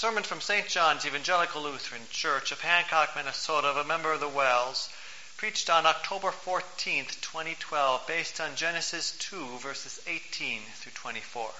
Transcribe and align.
sermon 0.00 0.22
from 0.22 0.40
St. 0.40 0.66
John's 0.66 1.04
Evangelical 1.04 1.60
Lutheran 1.60 2.00
Church 2.08 2.52
of 2.52 2.60
Hancock, 2.62 3.10
Minnesota, 3.14 3.68
of 3.68 3.76
a 3.76 3.84
member 3.84 4.10
of 4.14 4.20
the 4.20 4.28
WELS, 4.30 4.88
preached 5.36 5.68
on 5.68 5.84
October 5.84 6.30
14, 6.30 7.04
2012, 7.20 8.06
based 8.06 8.40
on 8.40 8.56
Genesis 8.56 9.14
2, 9.18 9.58
verses 9.58 10.00
18 10.06 10.62
through 10.76 10.92
24. 10.92 11.50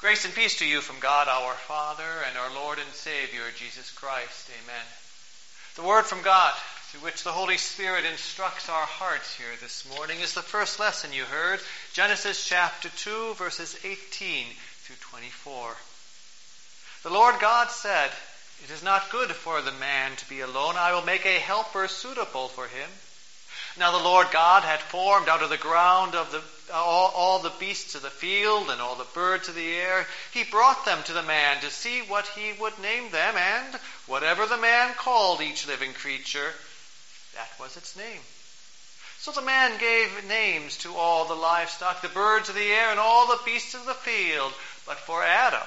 Grace 0.00 0.24
and 0.24 0.34
peace 0.34 0.58
to 0.58 0.66
you 0.66 0.80
from 0.80 0.98
God 0.98 1.28
our 1.28 1.54
Father 1.54 2.24
and 2.28 2.36
our 2.36 2.52
Lord 2.52 2.80
and 2.80 2.92
Savior, 2.92 3.44
Jesus 3.56 3.92
Christ. 3.92 4.50
Amen. 4.64 4.86
The 5.76 5.86
word 5.86 6.06
from 6.06 6.22
God, 6.22 6.54
through 6.88 7.06
which 7.06 7.22
the 7.22 7.30
Holy 7.30 7.56
Spirit 7.56 8.04
instructs 8.04 8.68
our 8.68 8.86
hearts 8.86 9.36
here 9.36 9.54
this 9.60 9.88
morning, 9.94 10.18
is 10.18 10.34
the 10.34 10.42
first 10.42 10.80
lesson 10.80 11.12
you 11.12 11.22
heard, 11.22 11.60
Genesis 11.92 12.44
chapter 12.44 12.88
2, 12.88 13.34
verses 13.34 13.78
18 13.84 14.46
through 14.82 14.96
24. 15.02 15.76
The 17.04 17.10
Lord 17.10 17.38
God 17.38 17.70
said, 17.70 18.10
It 18.64 18.70
is 18.70 18.82
not 18.82 19.10
good 19.10 19.30
for 19.30 19.60
the 19.60 19.72
man 19.72 20.16
to 20.16 20.28
be 20.30 20.40
alone. 20.40 20.76
I 20.78 20.94
will 20.94 21.04
make 21.04 21.26
a 21.26 21.38
helper 21.38 21.86
suitable 21.86 22.48
for 22.48 22.66
him. 22.66 22.88
Now 23.76 23.90
the 23.92 24.02
Lord 24.02 24.30
God 24.30 24.62
had 24.62 24.80
formed 24.80 25.28
out 25.28 25.42
of 25.42 25.50
the 25.50 25.58
ground 25.58 26.14
of 26.14 26.32
the, 26.32 26.40
all, 26.72 27.12
all, 27.14 27.38
the 27.40 27.52
beasts 27.60 27.94
of 27.94 28.00
the 28.00 28.08
field 28.08 28.70
and 28.70 28.80
all 28.80 28.94
the 28.94 29.04
birds 29.12 29.50
of 29.50 29.54
the 29.54 29.74
air. 29.76 30.06
He 30.32 30.44
brought 30.44 30.86
them 30.86 31.02
to 31.02 31.12
the 31.12 31.22
man 31.22 31.60
to 31.60 31.70
see 31.70 32.00
what 32.00 32.26
he 32.28 32.58
would 32.58 32.78
name 32.78 33.10
them, 33.10 33.36
and 33.36 33.74
whatever 34.06 34.46
the 34.46 34.56
man 34.56 34.94
called 34.94 35.42
each 35.42 35.66
living 35.66 35.92
creature, 35.92 36.54
that 37.34 37.50
was 37.60 37.76
its 37.76 37.94
name. 37.96 38.22
So 39.18 39.30
the 39.30 39.42
man 39.42 39.78
gave 39.78 40.26
names 40.26 40.78
to 40.78 40.94
all 40.94 41.26
the 41.26 41.34
livestock, 41.34 42.00
the 42.00 42.08
birds 42.08 42.48
of 42.48 42.54
the 42.54 42.72
air, 42.72 42.90
and 42.90 42.98
all 42.98 43.26
the 43.26 43.44
beasts 43.44 43.74
of 43.74 43.84
the 43.84 43.92
field. 43.92 44.54
But 44.86 44.96
for 44.96 45.22
Adam, 45.22 45.66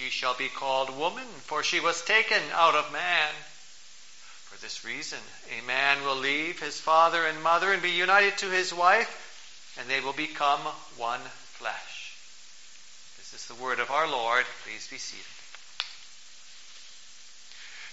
She 0.00 0.08
shall 0.08 0.32
be 0.32 0.48
called 0.48 0.96
woman, 0.96 1.26
for 1.44 1.62
she 1.62 1.78
was 1.78 2.00
taken 2.00 2.40
out 2.52 2.74
of 2.74 2.90
man. 2.90 3.34
For 4.44 4.56
this 4.56 4.82
reason, 4.82 5.18
a 5.50 5.60
man 5.66 6.02
will 6.06 6.16
leave 6.16 6.58
his 6.58 6.80
father 6.80 7.26
and 7.26 7.42
mother 7.42 7.70
and 7.70 7.82
be 7.82 7.90
united 7.90 8.38
to 8.38 8.48
his 8.48 8.72
wife, 8.72 9.76
and 9.78 9.90
they 9.90 10.00
will 10.00 10.14
become 10.14 10.60
one 10.96 11.20
flesh. 11.20 12.16
This 13.18 13.34
is 13.34 13.46
the 13.46 13.62
word 13.62 13.78
of 13.78 13.90
our 13.90 14.08
Lord. 14.08 14.46
Please 14.64 14.88
be 14.88 14.96
seated. 14.96 15.26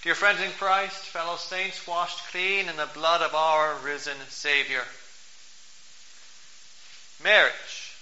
Dear 0.02 0.14
friends 0.14 0.40
in 0.40 0.52
Christ, 0.52 1.04
fellow 1.04 1.36
saints, 1.36 1.86
washed 1.86 2.26
clean 2.30 2.70
in 2.70 2.78
the 2.78 2.86
blood 2.86 3.20
of 3.20 3.34
our 3.34 3.74
risen 3.84 4.16
Savior, 4.30 4.84
marriage 7.22 7.92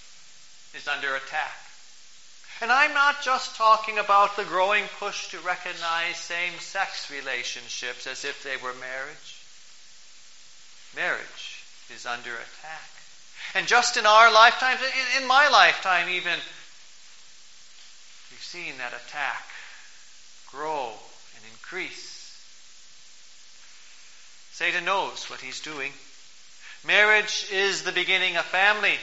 is 0.73 0.87
under 0.87 1.13
attack. 1.13 1.66
And 2.61 2.71
I'm 2.71 2.93
not 2.93 3.21
just 3.21 3.55
talking 3.55 3.99
about 3.99 4.35
the 4.35 4.43
growing 4.43 4.85
push 4.99 5.29
to 5.29 5.39
recognize 5.39 6.17
same 6.17 6.53
sex 6.59 7.11
relationships 7.11 8.07
as 8.07 8.25
if 8.25 8.43
they 8.43 8.57
were 8.57 8.73
marriage. 8.73 9.37
Marriage 10.95 11.63
is 11.93 12.05
under 12.05 12.31
attack. 12.31 12.89
And 13.53 13.67
just 13.67 13.95
in 13.97 14.05
our 14.05 14.33
lifetimes, 14.33 14.79
in 15.21 15.27
my 15.27 15.47
lifetime 15.49 16.09
even, 16.09 16.33
we've 18.31 18.41
seen 18.41 18.77
that 18.79 18.93
attack 18.93 19.45
grow 20.47 20.93
and 21.35 21.45
increase. 21.51 22.17
Satan 24.51 24.85
knows 24.85 25.29
what 25.29 25.41
he's 25.41 25.59
doing. 25.59 25.91
Marriage 26.85 27.45
is 27.51 27.83
the 27.83 27.91
beginning 27.91 28.37
of 28.37 28.45
family. 28.45 28.97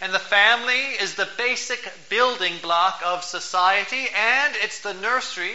And 0.00 0.12
the 0.12 0.18
family 0.18 0.94
is 1.00 1.14
the 1.14 1.28
basic 1.38 1.90
building 2.10 2.54
block 2.60 3.00
of 3.04 3.24
society, 3.24 4.06
and 4.14 4.54
it's 4.56 4.80
the 4.80 4.94
nursery 4.94 5.54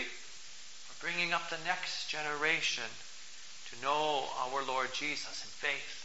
for 0.88 1.06
bringing 1.06 1.31
up 1.31 1.50
the 1.50 1.63
next 1.66 2.09
generation 2.09 2.84
to 3.69 3.81
know 3.84 4.24
our 4.40 4.63
Lord 4.63 4.90
Jesus 4.94 5.44
in 5.44 5.69
faith. 5.69 5.97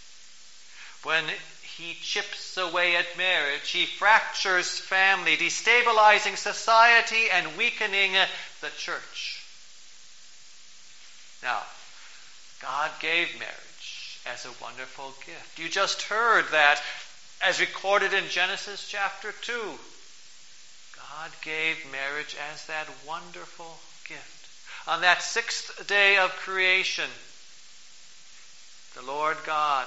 When 1.03 1.25
he 1.63 1.95
chips 1.95 2.57
away 2.57 2.97
at 2.97 3.17
marriage, 3.17 3.71
he 3.71 3.87
fractures 3.87 4.81
family, 4.81 5.37
destabilizing 5.37 6.37
society 6.37 7.31
and 7.33 7.57
weakening 7.57 8.13
the 8.61 8.71
church. 8.77 9.45
Now, 11.43 11.63
God 12.61 12.91
gave 13.01 13.39
marriage 13.39 14.21
as 14.27 14.45
a 14.45 14.63
wonderful 14.63 15.15
gift. 15.25 15.59
You 15.59 15.69
just 15.69 16.03
heard 16.03 16.47
that 16.51 16.83
as 17.43 17.61
recorded 17.61 18.13
in 18.13 18.29
Genesis 18.29 18.87
chapter 18.89 19.33
2. 19.43 19.53
God 20.97 21.31
gave 21.43 21.91
marriage 21.93 22.37
as 22.53 22.67
that 22.67 22.89
wonderful 23.07 23.79
gift. 24.09 24.49
On 24.89 25.01
that 25.01 25.23
sixth 25.23 25.87
day 25.87 26.17
of 26.17 26.31
creation, 26.37 27.11
the 28.95 29.03
Lord 29.03 29.37
God 29.45 29.87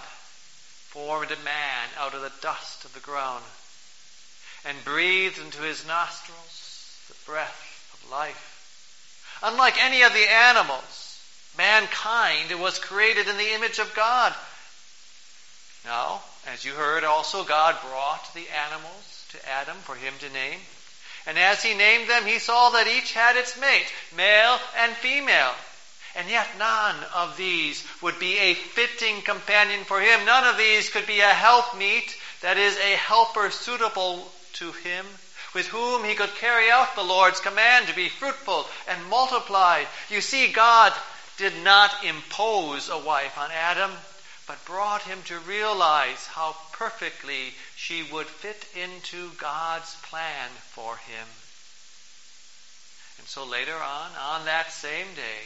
formed 0.89 1.31
a 1.31 1.43
man 1.43 1.87
out 1.97 2.13
of 2.13 2.21
the 2.21 2.31
dust 2.41 2.85
of 2.85 2.93
the 2.93 2.99
ground 2.99 3.43
and 4.65 4.83
breathed 4.83 5.39
into 5.39 5.61
his 5.61 5.87
nostrils 5.87 6.97
the 7.07 7.15
breath 7.25 7.89
of 7.93 8.11
life. 8.11 9.39
Unlike 9.41 9.83
any 9.83 10.01
of 10.01 10.13
the 10.13 10.31
animals, 10.31 11.21
mankind 11.57 12.59
was 12.59 12.77
created 12.77 13.27
in 13.27 13.37
the 13.37 13.53
image 13.53 13.79
of 13.79 13.95
God. 13.95 14.33
Now, 15.85 16.21
as 16.47 16.65
you 16.65 16.73
heard, 16.73 17.03
also 17.03 17.43
God 17.43 17.75
brought 17.87 18.33
the 18.33 18.47
animals 18.67 19.25
to 19.31 19.49
Adam 19.49 19.77
for 19.77 19.95
him 19.95 20.13
to 20.19 20.29
name. 20.29 20.59
And 21.25 21.37
as 21.37 21.61
he 21.61 21.73
named 21.75 22.09
them, 22.09 22.25
he 22.25 22.39
saw 22.39 22.71
that 22.71 22.87
each 22.87 23.13
had 23.13 23.35
its 23.35 23.59
mate, 23.59 23.91
male 24.15 24.57
and 24.77 24.93
female. 24.93 25.53
And 26.15 26.29
yet 26.29 26.47
none 26.57 26.95
of 27.13 27.37
these 27.37 27.85
would 28.01 28.17
be 28.19 28.37
a 28.37 28.55
fitting 28.55 29.21
companion 29.21 29.83
for 29.83 30.01
him. 30.01 30.25
None 30.25 30.45
of 30.45 30.57
these 30.57 30.89
could 30.89 31.05
be 31.05 31.19
a 31.19 31.27
helpmeet, 31.27 32.15
that 32.41 32.57
is, 32.57 32.77
a 32.77 32.95
helper 32.95 33.51
suitable 33.51 34.31
to 34.53 34.71
him, 34.71 35.05
with 35.53 35.67
whom 35.67 36.03
he 36.03 36.15
could 36.15 36.33
carry 36.35 36.71
out 36.71 36.95
the 36.95 37.03
Lord's 37.03 37.39
command 37.39 37.87
to 37.87 37.95
be 37.95 38.09
fruitful 38.09 38.65
and 38.87 39.05
multiply. 39.05 39.83
You 40.09 40.21
see, 40.21 40.51
God 40.51 40.93
did 41.37 41.53
not 41.63 42.03
impose 42.03 42.89
a 42.89 42.97
wife 42.97 43.37
on 43.37 43.51
Adam 43.51 43.91
but 44.49 44.65
brought 44.65 45.03
him 45.03 45.19
to 45.21 45.37
realize 45.37 46.25
how 46.25 46.55
perfectly 46.71 47.53
she 47.75 48.01
would 48.11 48.25
fit 48.25 48.65
into 48.75 49.29
God's 49.37 49.95
plan 50.09 50.49
for 50.71 50.97
him. 50.97 51.27
And 53.19 53.27
so 53.27 53.45
later 53.45 53.75
on, 53.75 54.09
on 54.19 54.45
that 54.45 54.71
same 54.71 55.05
day, 55.15 55.45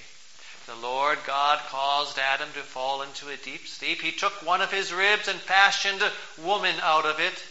the 0.68 0.76
Lord 0.76 1.18
God 1.28 1.60
caused 1.68 2.18
Adam 2.18 2.48
to 2.54 2.62
fall 2.62 3.02
into 3.02 3.28
a 3.28 3.36
deep 3.36 3.68
sleep. 3.68 4.02
He 4.02 4.14
took 4.14 4.42
one 4.42 4.62
of 4.62 4.72
his 4.72 4.94
ribs 4.94 5.28
and 5.28 5.38
fashioned 5.38 6.02
a 6.02 6.42
woman 6.42 6.76
out 6.82 7.06
of 7.06 7.20
it. 7.20 7.44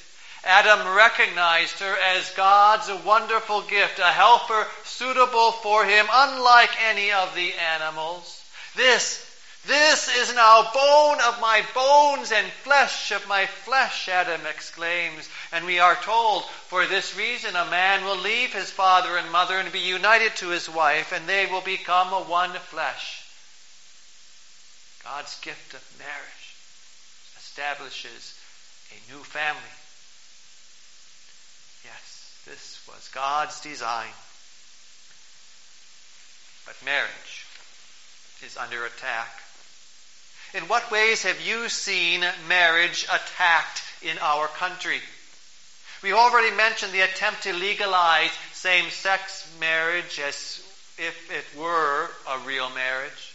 Adam 0.45 0.97
recognized 0.97 1.81
her 1.81 1.97
as 2.17 2.31
God's 2.31 2.91
wonderful 3.05 3.61
gift, 3.61 3.99
a 3.99 4.05
helper 4.05 4.67
suitable 4.85 5.53
for 5.53 5.85
him, 5.85 6.07
unlike 6.11 6.71
any 6.89 7.13
of 7.13 7.35
the 7.35 7.53
animals. 7.53 8.43
This 8.75 9.32
this 9.67 10.09
is 10.17 10.35
now 10.35 10.63
bone 10.75 11.19
of 11.21 11.41
my 11.41 11.63
bones 11.73 12.33
and 12.33 12.47
flesh 12.65 13.13
of 13.13 13.29
my 13.29 13.47
flesh, 13.47 14.09
Adam 14.09 14.41
exclaims. 14.47 15.29
And 15.53 15.65
we 15.65 15.79
are 15.79 15.95
told, 15.95 16.45
for 16.67 16.87
this 16.87 17.17
reason 17.17 17.55
a 17.55 17.71
man 17.71 18.05
will 18.05 18.17
leave 18.17 18.53
his 18.53 18.71
father 18.71 19.17
and 19.17 19.31
mother 19.31 19.57
and 19.57 19.71
be 19.71 19.79
united 19.79 20.35
to 20.37 20.49
his 20.49 20.69
wife, 20.69 21.13
and 21.13 21.29
they 21.29 21.47
will 21.47 21.61
become 21.61 22.13
a 22.13 22.23
one 22.23 22.53
flesh. 22.53 23.25
God's 25.05 25.39
gift 25.41 25.75
of 25.75 25.99
marriage 25.99 26.57
establishes 27.39 28.35
a 28.91 29.13
new 29.13 29.23
family. 29.23 29.61
Yes, 31.85 32.43
this 32.47 32.81
was 32.89 33.09
God's 33.15 33.61
design. 33.61 34.11
But 36.67 36.77
marriage 36.85 37.47
is 38.45 38.57
under 38.57 38.85
attack. 38.85 39.29
In 40.55 40.69
what 40.69 40.91
ways 40.91 41.23
have 41.23 41.41
you 41.41 41.71
seen 41.71 42.27
marriage 42.47 43.05
attacked 43.11 43.83
in 44.03 44.19
our 44.19 44.49
country? 44.49 45.01
We 46.03 46.13
already 46.13 46.55
mentioned 46.55 46.93
the 46.93 47.01
attempt 47.01 47.45
to 47.45 47.55
legalize 47.55 48.31
same 48.53 48.91
sex 48.91 49.49
marriage 49.59 50.21
as 50.21 50.63
if 50.99 51.31
it 51.31 51.47
were 51.59 52.11
a 52.29 52.39
real 52.41 52.69
marriage. 52.69 53.33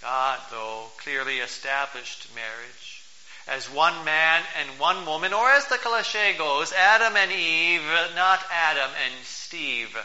God, 0.00 0.40
though, 0.50 0.86
clearly 0.98 1.38
established 1.38 2.34
marriage 2.34 3.04
as 3.46 3.70
one 3.70 4.04
man 4.04 4.42
and 4.58 4.80
one 4.80 5.06
woman, 5.06 5.32
or 5.32 5.50
as 5.52 5.66
the 5.66 5.78
cliche 5.78 6.34
goes, 6.36 6.72
Adam 6.72 7.16
and 7.16 7.30
Eve, 7.30 7.86
not 8.16 8.44
Adam 8.50 8.90
and 9.04 9.24
Steve. 9.24 9.96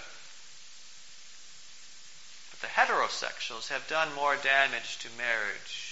But 2.52 2.62
the 2.62 2.68
heterosexuals 2.68 3.70
have 3.70 3.88
done 3.88 4.14
more 4.14 4.36
damage 4.36 5.00
to 5.00 5.08
marriage 5.18 5.87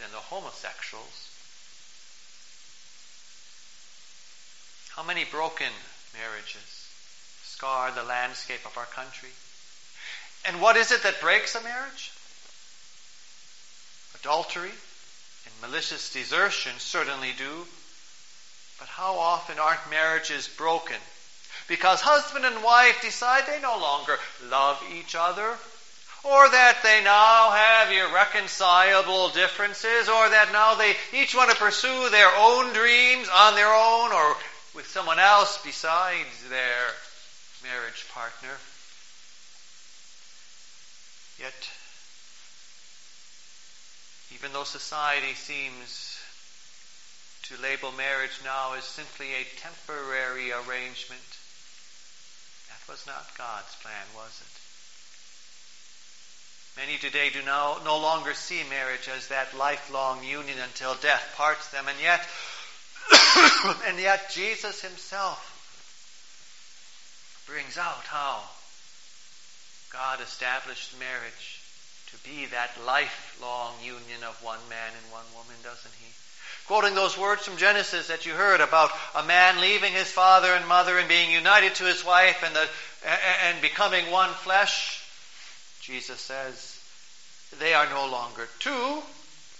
than 0.00 0.10
the 0.12 0.18
homosexuals. 0.18 1.28
How 4.96 5.02
many 5.02 5.24
broken 5.24 5.72
marriages 6.18 6.88
scar 7.44 7.90
the 7.92 8.02
landscape 8.02 8.64
of 8.66 8.76
our 8.76 8.86
country? 8.86 9.30
And 10.46 10.60
what 10.60 10.76
is 10.76 10.90
it 10.90 11.02
that 11.02 11.20
breaks 11.20 11.54
a 11.54 11.62
marriage? 11.62 12.10
Adultery 14.20 14.72
and 15.44 15.54
malicious 15.60 16.12
desertion 16.12 16.72
certainly 16.78 17.32
do. 17.36 17.66
But 18.78 18.88
how 18.88 19.18
often 19.18 19.58
aren't 19.58 19.90
marriages 19.90 20.48
broken? 20.48 20.96
Because 21.68 22.00
husband 22.00 22.44
and 22.44 22.62
wife 22.64 23.00
decide 23.02 23.46
they 23.46 23.60
no 23.60 23.78
longer 23.78 24.18
love 24.44 24.82
each 24.92 25.14
other, 25.14 25.56
or 26.22 26.48
that 26.48 26.78
they 26.82 27.02
now 27.02 27.50
have 27.50 27.90
irreconcilable 27.90 29.30
differences, 29.30 30.08
or 30.08 30.28
that 30.28 30.52
now 30.52 30.74
they 30.74 30.94
each 31.12 31.34
want 31.34 31.50
to 31.50 31.56
pursue 31.56 32.08
their 32.10 32.30
own 32.36 32.72
dreams 32.72 33.28
on 33.32 33.54
their 33.54 33.72
own 33.72 34.12
or 34.12 34.36
with 34.74 34.86
someone 34.86 35.18
else 35.18 35.58
besides 35.64 36.48
their 36.48 36.92
marriage 37.62 38.06
partner. 38.12 38.56
Yet, 41.38 41.68
even 44.34 44.52
though 44.52 44.64
society 44.64 45.34
seems 45.34 46.18
to 47.44 47.60
label 47.62 47.92
marriage 47.92 48.38
now 48.44 48.74
as 48.74 48.84
simply 48.84 49.32
a 49.32 49.48
temporary 49.56 50.52
arrangement, 50.52 51.24
that 52.68 52.92
was 52.92 53.06
not 53.06 53.26
God's 53.36 53.74
plan, 53.82 54.06
was 54.14 54.40
it? 54.40 54.59
Many 56.80 56.96
today 56.96 57.28
do 57.28 57.42
now 57.42 57.76
no 57.84 57.98
longer 57.98 58.32
see 58.32 58.62
marriage 58.70 59.06
as 59.14 59.28
that 59.28 59.54
lifelong 59.54 60.24
union 60.24 60.56
until 60.64 60.94
death 60.94 61.34
parts 61.36 61.68
them, 61.68 61.84
and 61.86 61.98
yet, 62.00 62.26
and 63.86 63.98
yet 63.98 64.30
Jesus 64.32 64.80
himself 64.80 65.44
brings 67.46 67.76
out 67.76 68.04
how 68.04 68.40
God 69.92 70.22
established 70.22 70.98
marriage 70.98 71.60
to 72.12 72.16
be 72.26 72.46
that 72.46 72.70
lifelong 72.86 73.74
union 73.84 74.24
of 74.26 74.42
one 74.42 74.60
man 74.70 74.92
and 74.96 75.12
one 75.12 75.28
woman, 75.34 75.56
doesn't 75.62 75.94
he? 76.00 76.06
Quoting 76.66 76.94
those 76.94 77.18
words 77.18 77.42
from 77.42 77.58
Genesis 77.58 78.08
that 78.08 78.24
you 78.24 78.32
heard 78.32 78.62
about 78.62 78.90
a 79.14 79.22
man 79.22 79.60
leaving 79.60 79.92
his 79.92 80.10
father 80.10 80.48
and 80.54 80.66
mother 80.66 80.98
and 80.98 81.10
being 81.10 81.30
united 81.30 81.74
to 81.74 81.84
his 81.84 82.02
wife 82.06 82.42
and, 82.42 82.56
the, 82.56 82.66
and 83.44 83.60
becoming 83.60 84.10
one 84.10 84.30
flesh, 84.30 84.96
Jesus 85.80 86.20
says, 86.20 86.69
they 87.58 87.74
are 87.74 87.88
no 87.90 88.06
longer 88.06 88.48
two, 88.58 89.02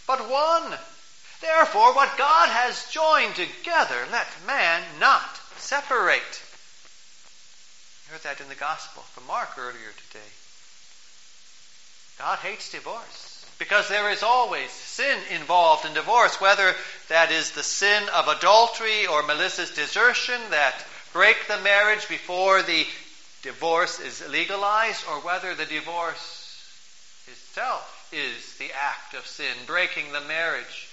but 0.06 0.30
one. 0.30 0.78
Therefore, 1.40 1.94
what 1.94 2.18
God 2.18 2.48
has 2.48 2.90
joined 2.90 3.34
together, 3.34 3.96
let 4.12 4.26
man 4.46 4.82
not 4.98 5.40
separate. 5.56 6.42
You 8.06 8.12
heard 8.12 8.22
that 8.22 8.40
in 8.40 8.48
the 8.48 8.54
Gospel 8.54 9.02
from 9.02 9.26
Mark 9.26 9.56
earlier 9.56 9.92
today. 10.08 10.30
God 12.18 12.38
hates 12.40 12.70
divorce 12.70 13.46
because 13.58 13.88
there 13.88 14.10
is 14.10 14.22
always 14.22 14.70
sin 14.70 15.18
involved 15.30 15.86
in 15.86 15.94
divorce, 15.94 16.40
whether 16.40 16.74
that 17.08 17.30
is 17.30 17.52
the 17.52 17.62
sin 17.62 18.02
of 18.14 18.28
adultery 18.28 19.06
or 19.06 19.22
malicious 19.22 19.74
desertion 19.74 20.40
that 20.50 20.84
break 21.12 21.36
the 21.46 21.58
marriage 21.58 22.08
before 22.08 22.62
the 22.62 22.86
divorce 23.42 24.00
is 24.00 24.26
legalized, 24.28 25.04
or 25.08 25.20
whether 25.20 25.54
the 25.54 25.66
divorce 25.66 26.39
itself 27.50 28.08
is 28.12 28.56
the 28.58 28.70
act 28.72 29.14
of 29.14 29.26
sin, 29.26 29.56
breaking 29.66 30.12
the 30.12 30.20
marriage 30.20 30.88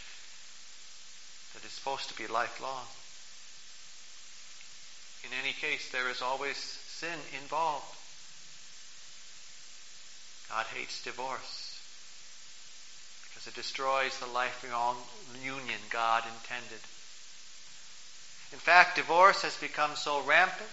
that 1.54 1.64
is 1.64 1.72
supposed 1.72 2.10
to 2.10 2.18
be 2.18 2.28
lifelong. 2.28 2.86
In 5.24 5.30
any 5.44 5.54
case, 5.54 5.90
there 5.92 6.10
is 6.10 6.22
always 6.22 6.58
sin 6.58 7.20
involved. 7.42 7.86
God 10.50 10.66
hates 10.74 11.04
divorce 11.04 11.80
because 13.30 13.48
it 13.48 13.56
destroys 13.56 14.18
the 14.18 14.26
lifelong 14.26 14.98
union 15.44 15.80
God 15.92 16.24
intended. 16.26 16.82
In 18.52 18.58
fact, 18.58 18.96
divorce 18.96 19.44
has 19.44 19.56
become 19.58 19.96
so 19.96 20.22
rampant 20.24 20.70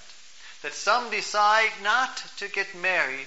that 0.62 0.72
some 0.72 1.10
decide 1.10 1.72
not 1.82 2.22
to 2.38 2.48
get 2.48 2.74
married, 2.74 3.26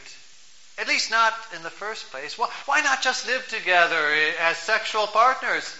at 0.78 0.88
least 0.88 1.10
not 1.10 1.34
in 1.56 1.64
the 1.64 1.70
first 1.70 2.12
place. 2.12 2.38
Why 2.38 2.82
not 2.82 3.02
just 3.02 3.26
live 3.26 3.48
together 3.48 4.12
eh, 4.12 4.34
as 4.40 4.58
sexual 4.58 5.08
partners? 5.08 5.76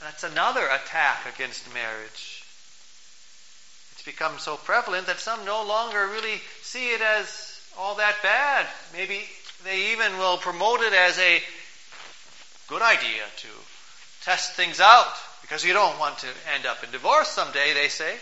That's 0.00 0.24
another 0.24 0.66
attack 0.66 1.32
against 1.32 1.72
marriage. 1.72 2.42
It's 3.92 4.02
become 4.04 4.38
so 4.38 4.56
prevalent 4.56 5.06
that 5.06 5.20
some 5.20 5.44
no 5.44 5.64
longer 5.64 6.08
really 6.08 6.40
see 6.62 6.90
it 6.90 7.00
as 7.00 7.60
all 7.78 7.94
that 7.96 8.16
bad. 8.22 8.66
Maybe 8.92 9.20
they 9.64 9.92
even 9.92 10.18
will 10.18 10.38
promote 10.38 10.80
it 10.80 10.92
as 10.92 11.18
a 11.18 11.40
good 12.68 12.82
idea 12.82 13.22
to 13.36 13.48
test 14.24 14.54
things 14.54 14.80
out 14.80 15.14
because 15.42 15.64
you 15.64 15.72
don't 15.72 15.98
want 16.00 16.18
to 16.18 16.28
end 16.54 16.66
up 16.66 16.82
in 16.82 16.90
divorce 16.90 17.28
someday, 17.28 17.74
they 17.74 17.88
say. 17.88 18.16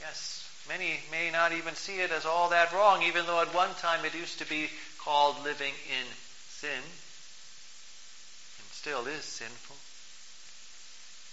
Yes, 0.00 0.48
many 0.70 1.00
may 1.10 1.30
not 1.32 1.50
even 1.50 1.74
see 1.74 1.98
it 1.98 2.12
as 2.12 2.24
all 2.24 2.50
that 2.50 2.72
wrong, 2.72 3.02
even 3.02 3.26
though 3.26 3.40
at 3.40 3.52
one 3.52 3.74
time 3.74 4.04
it 4.04 4.14
used 4.14 4.38
to 4.38 4.48
be 4.48 4.70
called 5.02 5.42
living 5.42 5.74
in 5.90 6.06
sin 6.48 6.78
and 6.78 8.68
still 8.70 9.04
is 9.08 9.24
sinful. 9.24 9.74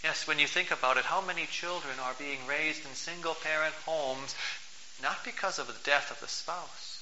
Yes, 0.03 0.27
when 0.27 0.39
you 0.39 0.47
think 0.47 0.71
about 0.71 0.97
it, 0.97 1.05
how 1.05 1.21
many 1.21 1.45
children 1.45 1.93
are 2.01 2.15
being 2.17 2.39
raised 2.47 2.83
in 2.83 2.95
single 2.95 3.35
parent 3.35 3.75
homes 3.85 4.33
not 5.03 5.23
because 5.23 5.59
of 5.59 5.67
the 5.67 5.77
death 5.83 6.09
of 6.09 6.19
the 6.19 6.27
spouse, 6.27 6.97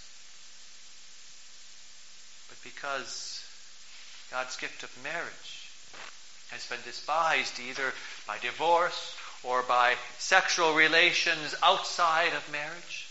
but 2.49 2.61
because 2.63 3.41
God's 4.29 4.57
gift 4.57 4.83
of 4.83 4.91
marriage 5.01 5.71
has 6.51 6.67
been 6.67 6.83
despised 6.83 7.61
either 7.61 7.93
by 8.27 8.37
divorce 8.39 9.15
or 9.47 9.61
by 9.63 9.95
sexual 10.17 10.73
relations 10.73 11.55
outside 11.61 12.33
of 12.33 12.51
marriage. 12.51 13.07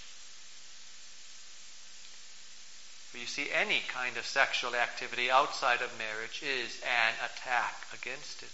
But 3.12 3.20
you 3.20 3.26
see, 3.26 3.48
any 3.52 3.80
kind 3.94 4.16
of 4.16 4.26
sexual 4.26 4.74
activity 4.74 5.30
outside 5.30 5.82
of 5.82 5.98
marriage 5.98 6.42
is 6.42 6.80
an 6.82 7.14
attack 7.24 7.74
against 7.92 8.42
it. 8.42 8.48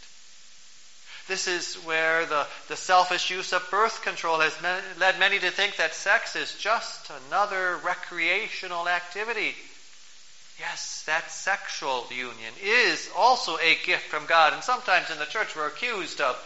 This 1.28 1.48
is 1.48 1.76
where 1.86 2.26
the, 2.26 2.46
the 2.68 2.76
selfish 2.76 3.30
use 3.30 3.52
of 3.52 3.70
birth 3.70 4.02
control 4.02 4.40
has 4.40 4.54
led 4.98 5.18
many 5.18 5.38
to 5.38 5.50
think 5.50 5.76
that 5.76 5.94
sex 5.94 6.34
is 6.36 6.54
just 6.56 7.10
another 7.28 7.78
recreational 7.84 8.88
activity. 8.88 9.54
Yes, 10.58 11.04
that 11.06 11.30
sexual 11.30 12.06
union 12.10 12.52
is 12.62 13.08
also 13.16 13.56
a 13.56 13.78
gift 13.86 14.08
from 14.08 14.26
God. 14.26 14.52
And 14.52 14.62
sometimes 14.62 15.10
in 15.10 15.18
the 15.18 15.24
church 15.24 15.56
we're 15.56 15.68
accused 15.68 16.20
of, 16.20 16.36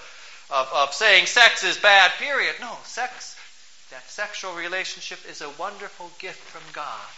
of, 0.55 0.69
of 0.73 0.95
saying 0.95 1.27
sex 1.27 1.65
is 1.65 1.77
bad, 1.77 2.13
period. 2.13 2.55
No, 2.61 2.77
sex, 2.85 3.37
that 3.91 4.09
sexual 4.09 4.55
relationship 4.55 5.19
is 5.29 5.41
a 5.41 5.51
wonderful 5.51 6.11
gift 6.19 6.41
from 6.41 6.63
God. 6.73 7.09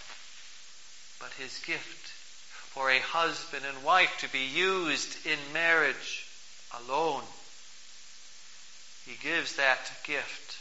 But 1.20 1.32
his 1.42 1.58
gift 1.66 2.08
for 2.72 2.90
a 2.90 2.98
husband 2.98 3.64
and 3.66 3.84
wife 3.84 4.16
to 4.20 4.28
be 4.30 4.44
used 4.44 5.26
in 5.26 5.38
marriage 5.52 6.26
alone 6.84 7.22
he 9.06 9.16
gives 9.22 9.54
that 9.54 9.90
gift 10.02 10.56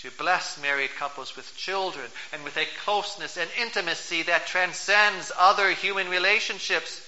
to 0.00 0.10
bless 0.18 0.60
married 0.60 0.90
couples 0.98 1.34
with 1.36 1.56
children 1.56 2.04
and 2.32 2.44
with 2.44 2.56
a 2.58 2.66
closeness 2.84 3.38
and 3.38 3.48
intimacy 3.58 4.22
that 4.24 4.46
transcends 4.46 5.32
other 5.38 5.70
human 5.70 6.10
relationships. 6.10 7.00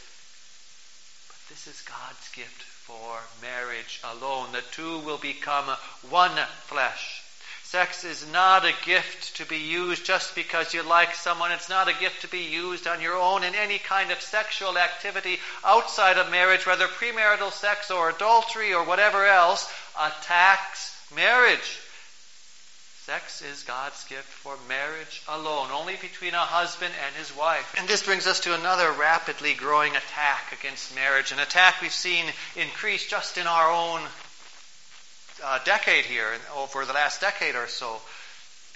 But 1.28 1.36
this 1.50 1.66
is 1.66 1.82
God's 1.82 2.28
gift 2.34 2.73
for 2.86 3.18
marriage 3.40 4.00
alone. 4.04 4.52
The 4.52 4.60
two 4.72 4.98
will 4.98 5.16
become 5.16 5.64
one 6.10 6.36
flesh. 6.66 7.22
Sex 7.62 8.04
is 8.04 8.30
not 8.30 8.66
a 8.66 8.74
gift 8.84 9.36
to 9.36 9.46
be 9.46 9.56
used 9.56 10.04
just 10.04 10.34
because 10.34 10.74
you 10.74 10.82
like 10.82 11.14
someone. 11.14 11.50
It's 11.50 11.70
not 11.70 11.88
a 11.88 11.98
gift 11.98 12.20
to 12.22 12.28
be 12.28 12.42
used 12.42 12.86
on 12.86 13.00
your 13.00 13.16
own 13.16 13.42
in 13.42 13.54
any 13.54 13.78
kind 13.78 14.12
of 14.12 14.20
sexual 14.20 14.76
activity 14.76 15.38
outside 15.64 16.18
of 16.18 16.30
marriage, 16.30 16.66
whether 16.66 16.86
premarital 16.86 17.52
sex 17.52 17.90
or 17.90 18.10
adultery 18.10 18.74
or 18.74 18.84
whatever 18.84 19.26
else 19.26 19.72
attacks 19.98 20.94
marriage. 21.16 21.80
Sex 23.04 23.42
is 23.42 23.64
God's 23.64 24.02
gift 24.04 24.24
for 24.24 24.56
marriage 24.66 25.20
alone, 25.28 25.68
only 25.70 25.96
between 25.96 26.32
a 26.32 26.38
husband 26.38 26.94
and 27.04 27.14
his 27.16 27.36
wife. 27.36 27.74
And 27.76 27.86
this 27.86 28.02
brings 28.02 28.26
us 28.26 28.40
to 28.40 28.54
another 28.54 28.92
rapidly 28.92 29.52
growing 29.52 29.94
attack 29.94 30.56
against 30.58 30.94
marriage, 30.94 31.30
an 31.30 31.38
attack 31.38 31.82
we've 31.82 31.92
seen 31.92 32.24
increase 32.56 33.06
just 33.06 33.36
in 33.36 33.46
our 33.46 33.70
own 33.70 34.00
uh, 35.44 35.58
decade 35.66 36.06
here, 36.06 36.32
over 36.56 36.86
the 36.86 36.94
last 36.94 37.20
decade 37.20 37.54
or 37.54 37.68
so. 37.68 38.00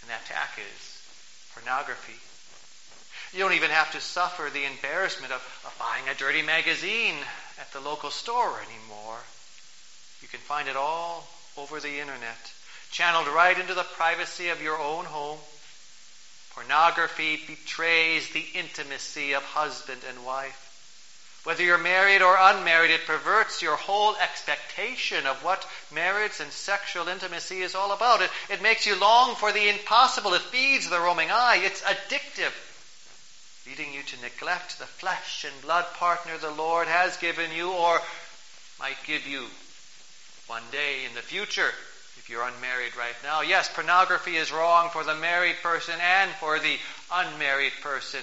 And 0.02 0.10
that 0.10 0.20
attack 0.26 0.60
is 0.60 1.00
pornography. 1.54 2.20
You 3.34 3.42
don't 3.42 3.56
even 3.56 3.70
have 3.70 3.92
to 3.92 4.00
suffer 4.02 4.50
the 4.52 4.66
embarrassment 4.66 5.32
of, 5.32 5.40
of 5.64 5.74
buying 5.78 6.06
a 6.06 6.14
dirty 6.14 6.42
magazine 6.42 7.16
at 7.58 7.72
the 7.72 7.80
local 7.80 8.10
store 8.10 8.60
anymore. 8.60 9.20
You 10.20 10.28
can 10.28 10.40
find 10.40 10.68
it 10.68 10.76
all 10.76 11.26
over 11.56 11.80
the 11.80 11.98
internet 11.98 12.52
channeled 12.90 13.28
right 13.28 13.58
into 13.58 13.74
the 13.74 13.82
privacy 13.82 14.48
of 14.48 14.62
your 14.62 14.78
own 14.78 15.04
home. 15.04 15.38
Pornography 16.54 17.40
betrays 17.46 18.30
the 18.30 18.44
intimacy 18.54 19.32
of 19.32 19.42
husband 19.42 20.00
and 20.08 20.24
wife. 20.24 20.64
Whether 21.44 21.62
you're 21.62 21.78
married 21.78 22.20
or 22.20 22.36
unmarried, 22.38 22.90
it 22.90 23.06
perverts 23.06 23.62
your 23.62 23.76
whole 23.76 24.16
expectation 24.16 25.24
of 25.26 25.44
what 25.44 25.66
marriage 25.94 26.40
and 26.40 26.50
sexual 26.50 27.08
intimacy 27.08 27.62
is 27.62 27.74
all 27.74 27.92
about. 27.92 28.22
It, 28.22 28.30
it 28.50 28.62
makes 28.62 28.86
you 28.86 28.98
long 28.98 29.36
for 29.36 29.52
the 29.52 29.68
impossible. 29.68 30.34
It 30.34 30.42
feeds 30.42 30.90
the 30.90 31.00
roaming 31.00 31.30
eye. 31.30 31.60
It's 31.62 31.80
addictive, 31.82 32.52
leading 33.66 33.94
you 33.94 34.02
to 34.02 34.20
neglect 34.20 34.78
the 34.78 34.86
flesh 34.86 35.44
and 35.44 35.62
blood 35.62 35.86
partner 35.94 36.36
the 36.38 36.50
Lord 36.50 36.88
has 36.88 37.16
given 37.18 37.52
you 37.52 37.70
or 37.70 38.00
might 38.80 38.98
give 39.06 39.26
you 39.26 39.46
one 40.48 40.64
day 40.72 41.04
in 41.08 41.14
the 41.14 41.22
future 41.22 41.70
you're 42.28 42.42
unmarried 42.42 42.96
right 42.96 43.16
now. 43.22 43.40
Yes, 43.40 43.70
pornography 43.72 44.36
is 44.36 44.52
wrong 44.52 44.90
for 44.90 45.04
the 45.04 45.14
married 45.14 45.56
person 45.62 45.94
and 46.00 46.30
for 46.32 46.58
the 46.58 46.76
unmarried 47.12 47.72
person. 47.82 48.20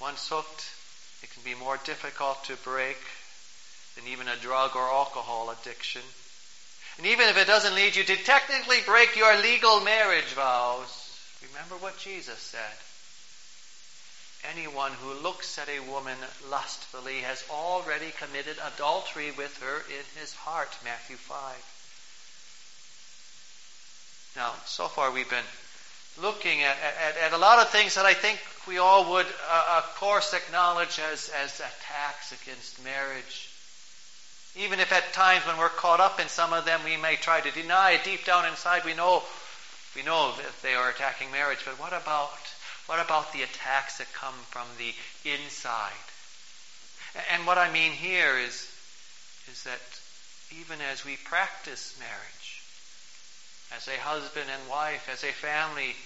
Once 0.00 0.28
hooked, 0.28 0.64
it 1.22 1.30
can 1.30 1.42
be 1.42 1.54
more 1.54 1.78
difficult 1.84 2.42
to 2.44 2.56
break 2.64 2.98
than 3.94 4.06
even 4.06 4.28
a 4.28 4.36
drug 4.36 4.74
or 4.74 4.82
alcohol 4.82 5.50
addiction. 5.50 6.02
And 6.98 7.06
even 7.06 7.28
if 7.28 7.38
it 7.38 7.46
doesn't 7.46 7.74
lead 7.74 7.96
you 7.96 8.04
to 8.04 8.16
technically 8.16 8.78
break 8.84 9.16
your 9.16 9.36
legal 9.40 9.80
marriage 9.80 10.32
vows, 10.34 11.18
remember 11.52 11.76
what 11.76 11.98
Jesus 11.98 12.38
said. 12.38 12.76
Anyone 14.50 14.92
who 14.92 15.14
looks 15.22 15.56
at 15.58 15.68
a 15.68 15.80
woman 15.80 16.18
lustfully 16.50 17.20
has 17.20 17.44
already 17.48 18.10
committed 18.10 18.56
adultery 18.74 19.30
with 19.30 19.56
her 19.62 19.76
in 19.88 20.20
his 20.20 20.34
heart. 20.34 20.76
Matthew 20.84 21.16
5. 21.16 21.71
Now, 24.36 24.52
so 24.64 24.88
far 24.88 25.10
we've 25.10 25.28
been 25.28 25.44
looking 26.20 26.62
at, 26.62 26.76
at, 26.76 27.16
at 27.18 27.32
a 27.32 27.38
lot 27.38 27.58
of 27.58 27.68
things 27.70 27.94
that 27.94 28.06
I 28.06 28.14
think 28.14 28.38
we 28.66 28.78
all 28.78 29.12
would, 29.12 29.26
uh, 29.26 29.82
of 29.82 29.94
course, 29.96 30.34
acknowledge 30.34 30.98
as, 30.98 31.30
as 31.42 31.60
attacks 31.60 32.32
against 32.32 32.82
marriage. 32.84 33.48
Even 34.56 34.80
if 34.80 34.92
at 34.92 35.12
times 35.12 35.46
when 35.46 35.56
we're 35.56 35.68
caught 35.68 36.00
up 36.00 36.20
in 36.20 36.28
some 36.28 36.52
of 36.52 36.64
them, 36.64 36.80
we 36.84 36.96
may 36.96 37.16
try 37.16 37.40
to 37.40 37.50
deny 37.50 37.92
it. 37.92 38.04
Deep 38.04 38.24
down 38.24 38.46
inside, 38.46 38.84
we 38.84 38.94
know, 38.94 39.22
we 39.96 40.02
know 40.02 40.32
that 40.36 40.62
they 40.62 40.74
are 40.74 40.90
attacking 40.90 41.30
marriage. 41.30 41.60
But 41.64 41.80
what 41.80 41.92
about, 41.92 42.30
what 42.86 43.00
about 43.00 43.32
the 43.32 43.42
attacks 43.42 43.98
that 43.98 44.12
come 44.12 44.34
from 44.50 44.66
the 44.76 44.92
inside? 45.28 45.92
And 47.32 47.46
what 47.46 47.58
I 47.58 47.72
mean 47.72 47.92
here 47.92 48.38
is, 48.38 48.68
is 49.50 49.64
that 49.64 49.80
even 50.60 50.80
as 50.92 51.04
we 51.04 51.16
practice 51.16 51.96
marriage, 51.98 52.41
as 53.76 53.88
a 53.88 53.98
husband 54.00 54.48
and 54.52 54.68
wife, 54.68 55.08
as 55.10 55.24
a 55.24 55.32
family, 55.32 55.96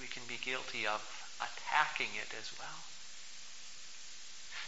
we 0.00 0.06
can 0.06 0.22
be 0.28 0.38
guilty 0.44 0.86
of 0.86 1.00
attacking 1.38 2.08
it 2.20 2.34
as 2.38 2.50
well. 2.58 2.78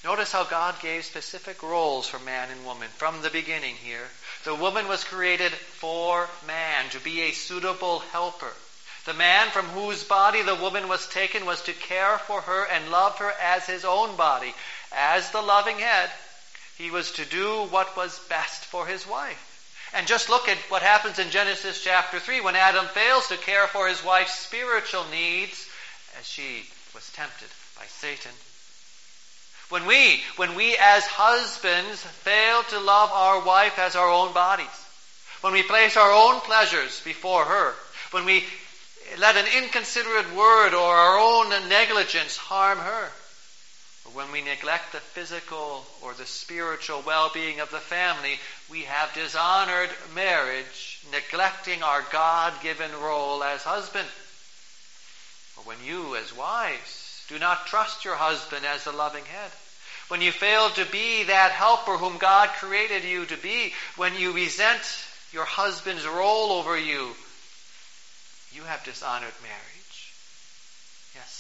Notice 0.04 0.30
how 0.30 0.44
God 0.44 0.80
gave 0.80 1.04
specific 1.04 1.62
roles 1.62 2.08
for 2.08 2.20
man 2.20 2.50
and 2.50 2.64
woman 2.64 2.88
from 2.96 3.20
the 3.20 3.30
beginning 3.30 3.74
here. 3.74 4.08
The 4.44 4.54
woman 4.54 4.86
was 4.86 5.02
created 5.02 5.52
for 5.52 6.28
man, 6.46 6.88
to 6.90 7.00
be 7.00 7.22
a 7.22 7.32
suitable 7.32 7.98
helper. 7.98 8.52
The 9.06 9.14
man 9.14 9.50
from 9.50 9.66
whose 9.66 10.04
body 10.04 10.42
the 10.42 10.54
woman 10.54 10.86
was 10.86 11.08
taken 11.08 11.46
was 11.46 11.62
to 11.62 11.72
care 11.72 12.18
for 12.18 12.42
her 12.42 12.64
and 12.66 12.90
love 12.90 13.18
her 13.18 13.32
as 13.42 13.66
his 13.66 13.84
own 13.84 14.16
body. 14.16 14.54
As 14.92 15.30
the 15.30 15.42
loving 15.42 15.78
head, 15.78 16.10
he 16.76 16.90
was 16.90 17.10
to 17.12 17.24
do 17.24 17.64
what 17.64 17.96
was 17.96 18.20
best 18.28 18.64
for 18.66 18.86
his 18.86 19.06
wife. 19.06 19.47
And 19.94 20.06
just 20.06 20.28
look 20.28 20.48
at 20.48 20.58
what 20.68 20.82
happens 20.82 21.18
in 21.18 21.30
Genesis 21.30 21.82
chapter 21.82 22.18
3 22.18 22.40
when 22.40 22.56
Adam 22.56 22.86
fails 22.86 23.28
to 23.28 23.36
care 23.36 23.66
for 23.66 23.88
his 23.88 24.04
wife's 24.04 24.38
spiritual 24.38 25.04
needs 25.10 25.66
as 26.18 26.26
she 26.26 26.66
was 26.94 27.10
tempted 27.12 27.48
by 27.76 27.84
Satan. 27.86 28.32
When 29.70 29.86
we, 29.86 30.22
when 30.36 30.54
we 30.54 30.76
as 30.76 31.04
husbands 31.04 32.02
fail 32.02 32.62
to 32.64 32.80
love 32.80 33.10
our 33.12 33.44
wife 33.44 33.78
as 33.78 33.96
our 33.96 34.08
own 34.08 34.32
bodies, 34.32 34.66
when 35.40 35.52
we 35.52 35.62
place 35.62 35.96
our 35.96 36.10
own 36.10 36.40
pleasures 36.40 37.00
before 37.04 37.44
her, 37.44 37.74
when 38.10 38.24
we 38.24 38.44
let 39.18 39.36
an 39.36 39.46
inconsiderate 39.62 40.34
word 40.34 40.74
or 40.74 40.94
our 40.94 41.18
own 41.18 41.50
negligence 41.68 42.36
harm 42.36 42.78
her, 42.78 43.10
when 44.14 44.32
we 44.32 44.40
neglect 44.40 44.92
the 44.92 45.00
physical 45.00 45.84
or 46.02 46.14
the 46.14 46.26
spiritual 46.26 47.02
well-being 47.06 47.60
of 47.60 47.70
the 47.70 47.78
family, 47.78 48.38
we 48.70 48.82
have 48.82 49.12
dishonored 49.14 49.90
marriage, 50.14 51.00
neglecting 51.12 51.82
our 51.82 52.04
God-given 52.10 52.90
role 53.02 53.42
as 53.42 53.62
husband. 53.62 54.08
Or 55.56 55.64
when 55.64 55.78
you, 55.84 56.16
as 56.16 56.36
wives, 56.36 57.24
do 57.28 57.38
not 57.38 57.66
trust 57.66 58.04
your 58.04 58.16
husband 58.16 58.64
as 58.64 58.84
the 58.84 58.92
loving 58.92 59.24
head, 59.24 59.50
when 60.08 60.22
you 60.22 60.32
fail 60.32 60.70
to 60.70 60.86
be 60.86 61.24
that 61.24 61.52
helper 61.52 61.98
whom 61.98 62.16
God 62.16 62.48
created 62.48 63.04
you 63.04 63.26
to 63.26 63.36
be, 63.36 63.74
when 63.96 64.14
you 64.14 64.32
resent 64.32 64.80
your 65.32 65.44
husband's 65.44 66.06
role 66.06 66.52
over 66.52 66.78
you, 66.78 67.14
you 68.52 68.62
have 68.62 68.82
dishonored 68.84 69.34
marriage. 69.42 69.67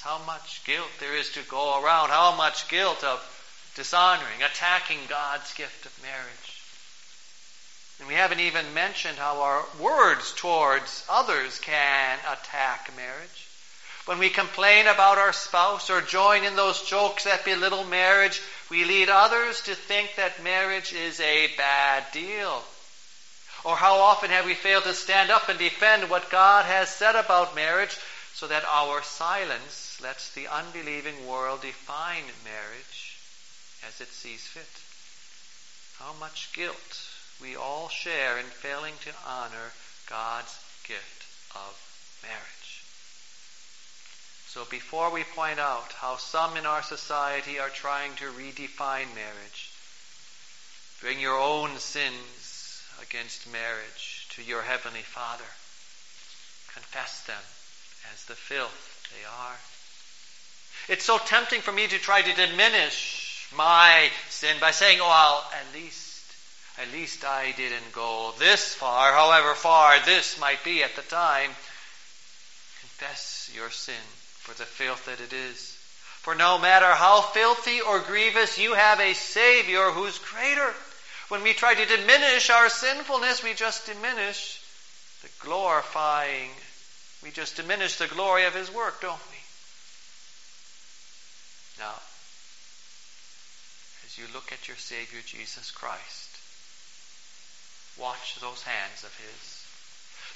How 0.02 0.18
much 0.18 0.62
guilt 0.64 0.90
there 1.00 1.16
is 1.16 1.30
to 1.32 1.42
go 1.42 1.82
around, 1.82 2.10
how 2.10 2.34
much 2.36 2.68
guilt 2.68 3.02
of 3.02 3.20
dishonoring, 3.74 4.42
attacking 4.42 4.98
God's 5.08 5.52
gift 5.54 5.86
of 5.86 6.02
marriage. 6.02 6.62
And 7.98 8.06
we 8.06 8.14
haven't 8.14 8.40
even 8.40 8.74
mentioned 8.74 9.18
how 9.18 9.42
our 9.42 9.64
words 9.80 10.32
towards 10.34 11.04
others 11.08 11.58
can 11.58 12.18
attack 12.30 12.92
marriage. 12.96 13.46
When 14.04 14.18
we 14.20 14.30
complain 14.30 14.86
about 14.86 15.18
our 15.18 15.32
spouse 15.32 15.90
or 15.90 16.00
join 16.00 16.44
in 16.44 16.54
those 16.54 16.82
jokes 16.82 17.24
that 17.24 17.44
belittle 17.44 17.84
marriage, 17.84 18.40
we 18.70 18.84
lead 18.84 19.08
others 19.08 19.60
to 19.62 19.74
think 19.74 20.14
that 20.16 20.42
marriage 20.42 20.92
is 20.92 21.18
a 21.20 21.48
bad 21.56 22.04
deal. 22.12 22.62
Or 23.64 23.76
how 23.76 23.96
often 23.96 24.30
have 24.30 24.46
we 24.46 24.54
failed 24.54 24.84
to 24.84 24.94
stand 24.94 25.30
up 25.30 25.48
and 25.48 25.58
defend 25.58 26.08
what 26.08 26.30
God 26.30 26.66
has 26.66 26.88
said 26.88 27.16
about 27.16 27.56
marriage 27.56 27.98
so 28.34 28.46
that 28.46 28.64
our 28.64 29.02
silence 29.02 29.87
lets 30.00 30.30
the 30.34 30.48
unbelieving 30.48 31.26
world 31.26 31.62
define 31.62 32.24
marriage 32.44 33.18
as 33.86 34.00
it 34.00 34.08
sees 34.08 34.46
fit. 34.46 34.82
How 35.98 36.12
much 36.18 36.52
guilt 36.52 36.98
we 37.40 37.56
all 37.56 37.88
share 37.88 38.38
in 38.38 38.46
failing 38.46 38.94
to 39.04 39.10
honor 39.26 39.72
God's 40.08 40.58
gift 40.86 41.26
of 41.54 41.74
marriage. 42.22 42.82
So 44.48 44.64
before 44.70 45.12
we 45.12 45.22
point 45.24 45.60
out 45.60 45.92
how 45.92 46.16
some 46.16 46.56
in 46.56 46.66
our 46.66 46.82
society 46.82 47.58
are 47.58 47.68
trying 47.68 48.14
to 48.16 48.32
redefine 48.32 49.14
marriage, 49.14 49.70
bring 51.00 51.20
your 51.20 51.38
own 51.38 51.78
sins 51.78 52.82
against 53.00 53.50
marriage 53.52 54.26
to 54.30 54.42
your 54.42 54.62
Heavenly 54.62 55.02
Father. 55.02 55.44
Confess 56.72 57.22
them 57.26 57.42
as 58.12 58.24
the 58.24 58.34
filth 58.34 59.10
they 59.14 59.24
are. 59.24 59.58
It's 60.88 61.04
so 61.04 61.18
tempting 61.18 61.60
for 61.60 61.72
me 61.72 61.86
to 61.86 61.98
try 61.98 62.22
to 62.22 62.46
diminish 62.46 63.48
my 63.56 64.10
sin 64.28 64.56
by 64.60 64.70
saying, 64.70 64.98
oh, 65.00 65.08
well, 65.08 65.50
at 65.52 65.74
least, 65.74 66.24
at 66.78 66.92
least 66.92 67.24
I 67.24 67.52
didn't 67.52 67.92
go 67.92 68.32
this 68.38 68.74
far, 68.74 69.12
however 69.12 69.54
far 69.54 69.98
this 70.04 70.38
might 70.40 70.62
be 70.64 70.82
at 70.82 70.94
the 70.96 71.02
time. 71.02 71.50
Confess 72.80 73.50
your 73.54 73.70
sin 73.70 73.94
for 74.40 74.54
the 74.54 74.64
filth 74.64 75.06
that 75.06 75.20
it 75.20 75.32
is. 75.32 75.76
For 76.20 76.34
no 76.34 76.58
matter 76.58 76.86
how 76.86 77.22
filthy 77.22 77.80
or 77.80 78.00
grievous, 78.00 78.58
you 78.58 78.74
have 78.74 79.00
a 79.00 79.14
Savior 79.14 79.90
who's 79.90 80.18
greater. 80.18 80.74
When 81.28 81.42
we 81.42 81.52
try 81.52 81.74
to 81.74 81.96
diminish 81.96 82.50
our 82.50 82.68
sinfulness, 82.68 83.42
we 83.42 83.54
just 83.54 83.86
diminish 83.86 84.60
the 85.22 85.28
glorifying 85.44 86.50
we 87.22 87.30
just 87.30 87.56
diminish 87.56 87.96
the 87.96 88.06
glory 88.06 88.44
of 88.44 88.54
His 88.54 88.72
work, 88.72 89.00
don't 89.00 89.20
we? 89.27 89.27
Now, 91.78 91.94
as 94.04 94.18
you 94.18 94.24
look 94.34 94.52
at 94.52 94.66
your 94.66 94.76
Savior 94.76 95.20
Jesus 95.24 95.70
Christ, 95.70 96.28
watch 97.98 98.38
those 98.40 98.62
hands 98.62 99.04
of 99.04 99.14
His. 99.16 99.64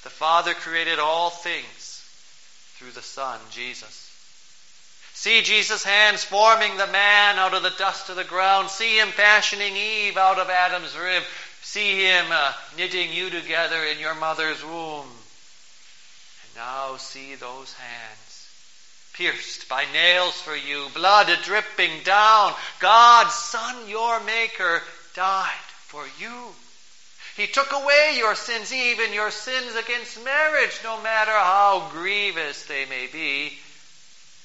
The 0.03 0.09
Father 0.09 0.53
created 0.53 0.99
all 0.99 1.29
things 1.29 2.03
through 2.75 2.91
the 2.91 3.01
Son, 3.01 3.39
Jesus. 3.51 4.09
See 5.13 5.41
Jesus' 5.41 5.83
hands 5.83 6.23
forming 6.23 6.75
the 6.75 6.87
man 6.87 7.37
out 7.37 7.53
of 7.53 7.63
the 7.63 7.69
dust 7.71 8.09
of 8.09 8.15
the 8.15 8.23
ground. 8.23 8.69
See 8.69 8.97
him 8.97 9.09
fashioning 9.09 9.75
Eve 9.75 10.17
out 10.17 10.39
of 10.39 10.49
Adam's 10.49 10.97
rib. 10.97 11.23
See 11.61 12.03
him 12.03 12.25
uh, 12.31 12.51
knitting 12.75 13.13
you 13.13 13.29
together 13.29 13.83
in 13.85 13.99
your 13.99 14.15
mother's 14.15 14.63
womb. 14.65 15.07
And 15.07 16.55
now 16.55 16.97
see 16.97 17.35
those 17.35 17.73
hands 17.73 18.22
pierced 19.13 19.69
by 19.69 19.85
nails 19.93 20.33
for 20.33 20.55
you, 20.55 20.87
blood 20.93 21.29
dripping 21.43 22.03
down. 22.03 22.53
God's 22.79 23.33
Son, 23.33 23.87
your 23.87 24.19
Maker, 24.21 24.81
died 25.15 25.69
for 25.87 26.03
you. 26.19 26.47
He 27.35 27.47
took 27.47 27.71
away 27.71 28.15
your 28.17 28.35
sins, 28.35 28.71
even 28.71 29.13
your 29.13 29.31
sins 29.31 29.75
against 29.75 30.23
marriage, 30.23 30.79
no 30.83 31.01
matter 31.01 31.31
how 31.31 31.89
grievous 31.91 32.65
they 32.65 32.85
may 32.85 33.07
be. 33.07 33.57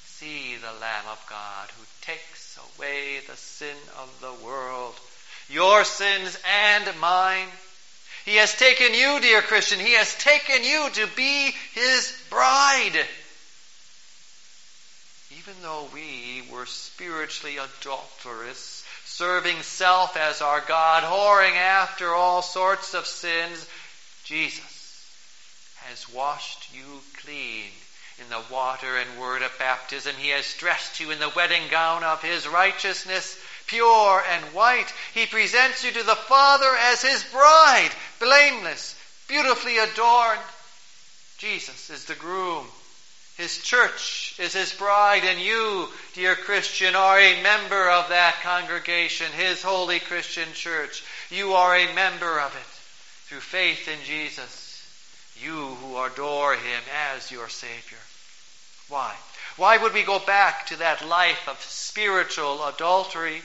See 0.05 0.55
the 0.55 0.79
Lamb 0.79 1.05
of 1.11 1.23
God 1.29 1.69
who 1.77 1.85
takes 2.01 2.57
away 2.77 3.19
the 3.27 3.35
sin 3.35 3.75
of 3.99 4.09
the 4.21 4.45
world, 4.45 4.95
your 5.49 5.83
sins 5.83 6.37
and 6.45 6.99
mine. 6.99 7.47
He 8.25 8.35
has 8.35 8.55
taken 8.55 8.93
you, 8.93 9.19
dear 9.21 9.41
Christian, 9.41 9.79
He 9.79 9.93
has 9.93 10.13
taken 10.15 10.63
you 10.63 10.89
to 10.93 11.07
be 11.15 11.51
His 11.73 12.13
bride. 12.29 13.05
Even 15.49 15.63
though 15.63 15.89
we 15.95 16.43
were 16.51 16.67
spiritually 16.67 17.57
adulterous, 17.57 18.83
serving 19.05 19.63
self 19.63 20.15
as 20.15 20.43
our 20.43 20.61
God, 20.61 21.01
whoring 21.01 21.55
after 21.55 22.13
all 22.13 22.43
sorts 22.43 22.93
of 22.93 23.07
sins, 23.07 23.65
Jesus 24.25 25.09
has 25.77 26.07
washed 26.13 26.71
you 26.71 27.01
clean 27.23 27.71
in 28.19 28.29
the 28.29 28.43
water 28.53 28.95
and 28.97 29.19
word 29.19 29.41
of 29.41 29.57
baptism. 29.57 30.13
He 30.19 30.29
has 30.29 30.53
dressed 30.59 30.99
you 30.99 31.09
in 31.09 31.17
the 31.17 31.33
wedding 31.35 31.63
gown 31.71 32.03
of 32.03 32.21
his 32.21 32.47
righteousness, 32.47 33.35
pure 33.65 34.23
and 34.29 34.53
white. 34.53 34.93
He 35.15 35.25
presents 35.25 35.83
you 35.83 35.91
to 35.91 36.03
the 36.03 36.15
Father 36.15 36.75
as 36.91 37.01
his 37.01 37.23
bride, 37.23 37.91
blameless, 38.19 38.95
beautifully 39.27 39.79
adorned. 39.79 40.41
Jesus 41.39 41.89
is 41.89 42.05
the 42.05 42.13
groom. 42.13 42.67
His 43.39 43.59
church 43.59 44.35
is 44.37 44.51
his 44.51 44.73
bride, 44.73 45.23
and 45.23 45.39
you, 45.39 45.87
dear 46.13 46.35
Christian, 46.35 46.93
are 46.93 47.17
a 47.17 47.41
member 47.41 47.89
of 47.89 48.09
that 48.09 48.41
congregation, 48.43 49.31
his 49.31 49.63
holy 49.63 50.01
Christian 50.01 50.51
church. 50.51 51.05
You 51.29 51.53
are 51.53 51.73
a 51.73 51.93
member 51.93 52.37
of 52.41 52.53
it 52.53 53.29
through 53.29 53.39
faith 53.39 53.87
in 53.87 53.97
Jesus. 54.03 54.85
You 55.41 55.67
who 55.67 56.03
adore 56.03 56.55
him 56.55 56.83
as 57.13 57.31
your 57.31 57.47
Savior. 57.47 58.03
Why? 58.89 59.15
Why 59.55 59.77
would 59.77 59.93
we 59.93 60.03
go 60.03 60.19
back 60.19 60.65
to 60.65 60.75
that 60.79 61.07
life 61.07 61.47
of 61.47 61.61
spiritual 61.61 62.65
adultery? 62.65 63.41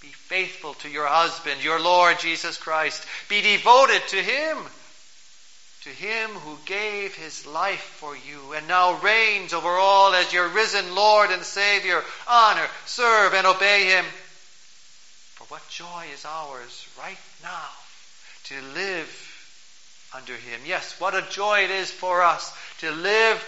Be 0.00 0.12
faithful 0.12 0.74
to 0.74 0.88
your 0.88 1.08
husband, 1.08 1.64
your 1.64 1.80
Lord 1.80 2.20
Jesus 2.20 2.56
Christ. 2.56 3.04
Be 3.28 3.40
devoted 3.40 4.06
to 4.10 4.22
him. 4.22 4.58
To 5.82 5.88
him 5.88 6.30
who 6.30 6.58
gave 6.64 7.16
his 7.16 7.44
life 7.44 7.80
for 7.80 8.16
you 8.16 8.52
and 8.52 8.68
now 8.68 9.00
reigns 9.00 9.52
over 9.52 9.68
all 9.68 10.14
as 10.14 10.32
your 10.32 10.46
risen 10.48 10.94
Lord 10.94 11.30
and 11.30 11.42
Savior. 11.42 12.04
Honor, 12.28 12.68
serve, 12.86 13.34
and 13.34 13.46
obey 13.48 13.86
him. 13.86 14.04
For 15.34 15.44
what 15.44 15.68
joy 15.68 16.06
is 16.14 16.24
ours 16.24 16.86
right 16.96 17.18
now 17.42 17.68
to 18.44 18.60
live 18.74 19.32
under 20.14 20.36
him. 20.36 20.60
Yes, 20.64 20.94
what 21.00 21.16
a 21.16 21.22
joy 21.30 21.64
it 21.64 21.70
is 21.70 21.90
for 21.90 22.22
us 22.22 22.56
to 22.78 22.92
live 22.92 23.44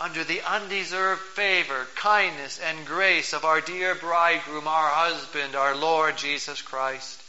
under 0.00 0.24
the 0.24 0.40
undeserved 0.40 1.20
favor, 1.20 1.86
kindness, 1.94 2.58
and 2.58 2.86
grace 2.86 3.34
of 3.34 3.44
our 3.44 3.60
dear 3.60 3.94
bridegroom, 3.94 4.66
our 4.66 4.88
husband, 4.88 5.54
our 5.54 5.76
Lord 5.76 6.16
Jesus 6.16 6.60
Christ. 6.62 7.19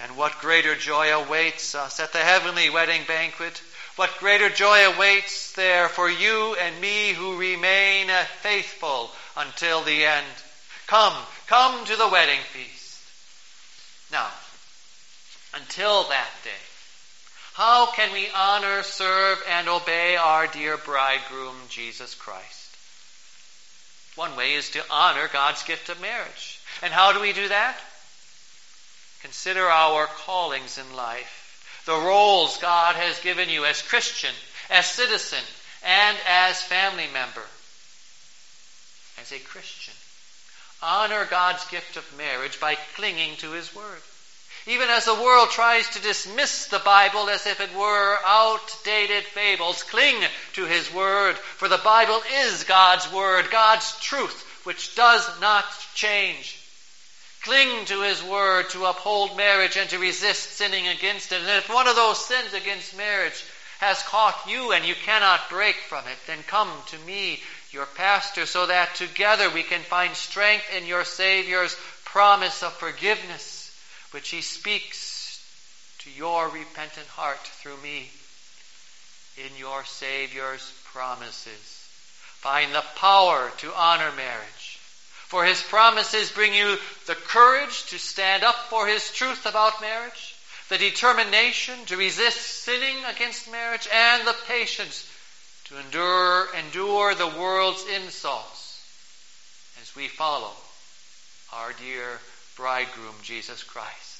And 0.00 0.16
what 0.16 0.40
greater 0.40 0.74
joy 0.74 1.14
awaits 1.14 1.74
us 1.74 2.00
at 2.00 2.12
the 2.12 2.18
heavenly 2.18 2.68
wedding 2.68 3.02
banquet? 3.06 3.62
What 3.96 4.18
greater 4.18 4.50
joy 4.50 4.86
awaits 4.86 5.52
there 5.52 5.88
for 5.88 6.10
you 6.10 6.54
and 6.56 6.80
me 6.80 7.12
who 7.12 7.38
remain 7.38 8.08
faithful 8.42 9.10
until 9.36 9.82
the 9.82 10.04
end? 10.04 10.26
Come, 10.86 11.14
come 11.46 11.86
to 11.86 11.96
the 11.96 12.08
wedding 12.08 12.40
feast. 12.52 13.00
Now, 14.12 14.28
until 15.54 16.04
that 16.04 16.30
day, 16.44 16.50
how 17.54 17.86
can 17.86 18.12
we 18.12 18.28
honor, 18.36 18.82
serve, 18.82 19.42
and 19.48 19.66
obey 19.66 20.16
our 20.16 20.46
dear 20.46 20.76
bridegroom, 20.76 21.56
Jesus 21.70 22.14
Christ? 22.14 22.76
One 24.14 24.36
way 24.36 24.52
is 24.52 24.70
to 24.70 24.84
honor 24.90 25.28
God's 25.32 25.62
gift 25.62 25.88
of 25.88 26.00
marriage. 26.00 26.60
And 26.82 26.92
how 26.92 27.12
do 27.12 27.20
we 27.20 27.32
do 27.32 27.48
that? 27.48 27.78
Consider 29.26 29.68
our 29.68 30.06
callings 30.06 30.78
in 30.78 30.94
life, 30.94 31.82
the 31.84 31.96
roles 31.96 32.58
God 32.58 32.94
has 32.94 33.18
given 33.18 33.48
you 33.48 33.64
as 33.64 33.82
Christian, 33.82 34.30
as 34.70 34.86
citizen, 34.86 35.42
and 35.82 36.16
as 36.28 36.62
family 36.62 37.08
member. 37.12 37.42
As 39.20 39.32
a 39.32 39.40
Christian, 39.40 39.94
honor 40.80 41.24
God's 41.24 41.66
gift 41.66 41.96
of 41.96 42.16
marriage 42.16 42.60
by 42.60 42.76
clinging 42.94 43.34
to 43.38 43.50
His 43.50 43.74
Word. 43.74 44.00
Even 44.64 44.90
as 44.90 45.06
the 45.06 45.14
world 45.14 45.50
tries 45.50 45.88
to 45.88 46.02
dismiss 46.02 46.66
the 46.66 46.78
Bible 46.78 47.28
as 47.28 47.48
if 47.48 47.60
it 47.60 47.74
were 47.74 48.18
outdated 48.24 49.24
fables, 49.24 49.82
cling 49.82 50.22
to 50.52 50.66
His 50.66 50.94
Word, 50.94 51.36
for 51.36 51.66
the 51.66 51.78
Bible 51.78 52.22
is 52.44 52.62
God's 52.62 53.10
Word, 53.10 53.50
God's 53.50 53.98
truth, 53.98 54.46
which 54.62 54.94
does 54.94 55.28
not 55.40 55.64
change. 55.96 56.60
Cling 57.46 57.84
to 57.84 58.02
His 58.02 58.24
Word 58.24 58.70
to 58.70 58.86
uphold 58.86 59.36
marriage 59.36 59.76
and 59.76 59.88
to 59.90 60.00
resist 60.00 60.56
sinning 60.56 60.88
against 60.88 61.30
it. 61.30 61.42
And 61.42 61.48
if 61.48 61.68
one 61.68 61.86
of 61.86 61.94
those 61.94 62.26
sins 62.26 62.52
against 62.52 62.96
marriage 62.96 63.44
has 63.78 64.02
caught 64.02 64.48
you 64.48 64.72
and 64.72 64.84
you 64.84 64.96
cannot 64.96 65.48
break 65.48 65.76
from 65.76 66.04
it, 66.08 66.18
then 66.26 66.42
come 66.48 66.68
to 66.88 66.98
me, 67.06 67.40
your 67.70 67.86
pastor, 67.86 68.46
so 68.46 68.66
that 68.66 68.96
together 68.96 69.48
we 69.48 69.62
can 69.62 69.82
find 69.82 70.16
strength 70.16 70.64
in 70.76 70.86
your 70.86 71.04
Savior's 71.04 71.76
promise 72.04 72.64
of 72.64 72.72
forgiveness 72.72 73.70
which 74.10 74.30
he 74.30 74.40
speaks 74.40 75.40
to 76.00 76.10
your 76.10 76.48
repentant 76.48 77.06
heart 77.14 77.38
through 77.38 77.76
me 77.76 78.10
in 79.36 79.56
your 79.56 79.84
Savior's 79.84 80.72
promises. 80.86 81.86
Find 82.40 82.74
the 82.74 82.84
power 82.96 83.52
to 83.58 83.72
honor 83.72 84.10
marriage. 84.16 84.65
For 85.28 85.44
his 85.44 85.60
promises 85.60 86.30
bring 86.30 86.54
you 86.54 86.76
the 87.06 87.16
courage 87.16 87.86
to 87.86 87.98
stand 87.98 88.44
up 88.44 88.54
for 88.70 88.86
his 88.86 89.10
truth 89.10 89.44
about 89.44 89.80
marriage, 89.80 90.36
the 90.68 90.78
determination 90.78 91.84
to 91.86 91.96
resist 91.96 92.64
sinning 92.64 92.96
against 93.04 93.50
marriage, 93.50 93.88
and 93.92 94.26
the 94.26 94.36
patience 94.46 95.08
to 95.64 95.78
endure, 95.80 96.46
endure 96.54 97.14
the 97.16 97.26
world's 97.26 97.84
insults 97.88 98.80
as 99.82 99.96
we 99.96 100.06
follow 100.06 100.52
our 101.52 101.72
dear 101.72 102.20
bridegroom, 102.56 103.14
Jesus 103.22 103.64
Christ. 103.64 104.16